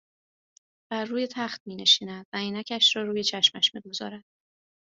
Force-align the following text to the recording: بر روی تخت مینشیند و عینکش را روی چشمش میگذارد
بر 0.91 1.05
روی 1.05 1.27
تخت 1.27 1.61
مینشیند 1.65 2.25
و 2.33 2.37
عینکش 2.37 2.95
را 2.95 3.03
روی 3.03 3.23
چشمش 3.23 3.75
میگذارد 3.75 4.23